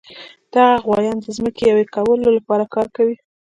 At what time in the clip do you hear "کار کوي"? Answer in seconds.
2.75-3.15